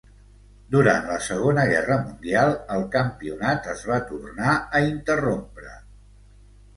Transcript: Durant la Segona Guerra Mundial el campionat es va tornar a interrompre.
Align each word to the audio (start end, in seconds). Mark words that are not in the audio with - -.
Durant 0.75 1.03
la 1.09 1.17
Segona 1.25 1.65
Guerra 1.71 1.97
Mundial 2.05 2.53
el 2.75 2.85
campionat 2.95 3.69
es 3.75 3.83
va 3.91 3.99
tornar 4.13 4.55
a 4.79 4.81
interrompre. 4.87 5.75